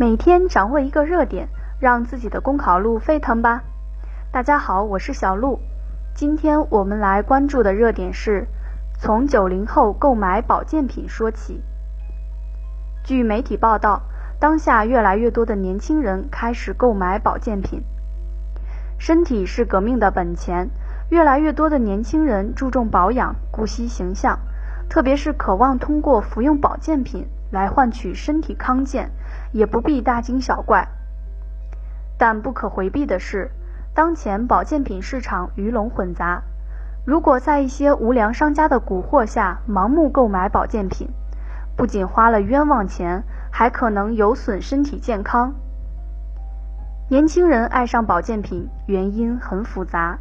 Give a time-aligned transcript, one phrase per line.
[0.00, 1.46] 每天掌握一个热点，
[1.78, 3.62] 让自己的公考路沸腾吧！
[4.32, 5.60] 大家好，我是小鹿。
[6.14, 8.46] 今天我们来关注的热点是：
[8.98, 11.62] 从九零后购买保健品说起。
[13.04, 14.00] 据媒体报道，
[14.38, 17.82] 当下越来越多的年轻人开始购买保健品。
[18.96, 20.70] 身体是革命的本钱，
[21.10, 24.38] 越来越多的年轻人注重保养、顾惜形象，
[24.88, 29.10] 特别是渴望通过服用保健品来换取身体康健，
[29.52, 30.88] 也不必大惊小怪。
[32.18, 33.50] 但不可回避的是，
[33.94, 36.42] 当前保健品市场鱼龙混杂，
[37.06, 41.08] 如果在一些无良商家的蛊惑下盲目购买保健品，
[41.76, 45.54] 不仅花了冤枉钱，还可能有损身体健康。
[47.08, 50.18] 年轻人爱上保健品原因很复杂，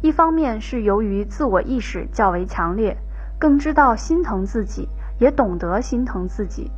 [0.00, 2.96] 一方面是由于自我意识较为强烈，
[3.38, 4.88] 更知道心疼自己，
[5.20, 6.70] 也懂得心疼自己；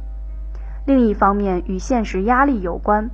[0.87, 3.11] 另一方面与现实压力有关，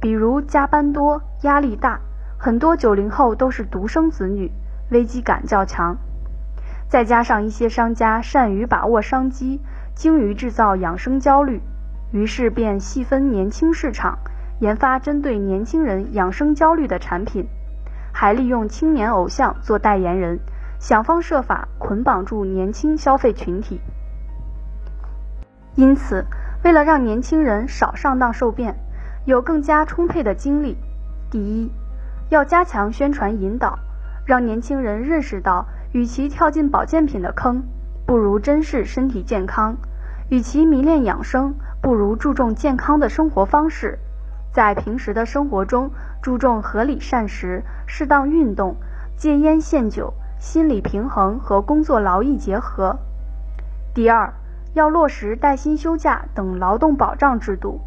[0.00, 2.00] 比如加班多、压力大，
[2.38, 4.50] 很多九零后都是独生子女，
[4.90, 5.96] 危机感较强。
[6.88, 9.60] 再加上一些商家善于把握商机。
[9.94, 11.62] 精于制造养生焦虑，
[12.10, 14.18] 于是便细分年轻市场，
[14.58, 17.46] 研发针对年轻人养生焦虑的产品，
[18.12, 20.40] 还利用青年偶像做代言人，
[20.80, 23.80] 想方设法捆绑住年轻消费群体。
[25.76, 26.26] 因此，
[26.64, 28.74] 为了让年轻人少上当受骗，
[29.26, 30.78] 有更加充沛的精力，
[31.30, 31.70] 第一，
[32.30, 33.78] 要加强宣传引导，
[34.24, 37.62] 让年轻人认识到，与其跳进保健品的坑。
[38.06, 39.76] 不如珍视身体健康，
[40.30, 43.98] 与其迷恋养生，不如注重健康的生活方式。
[44.50, 45.90] 在平时的生活中，
[46.22, 48.76] 注重合理膳食、适当运动、
[49.18, 52.96] 戒烟限酒、心理平衡和工作劳逸结合。
[53.92, 54.32] 第二，
[54.74, 57.80] 要落实带薪休假等劳动保障制度，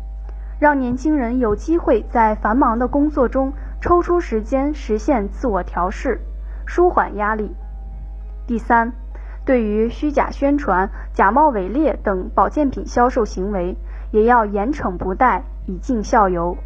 [0.59, 6.19] 让年轻人有机会在繁忙的工作中抽出时间实现自我调试，
[6.65, 7.55] 舒缓压力。
[8.47, 8.91] 第三。
[9.45, 13.77] 对于虚假宣传、假冒伪劣等保健品销售行为，
[14.11, 16.57] 也要严惩不贷，以儆效尤。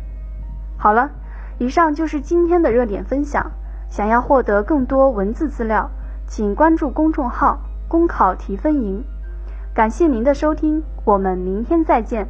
[0.79, 1.11] 好了，
[1.59, 3.51] 以上就是今天的热点分享。
[3.87, 5.91] 想要获得更多文字资料，
[6.25, 9.03] 请关注公众号“公考提分营”。
[9.73, 12.27] 感谢您的收听，我们明天再见。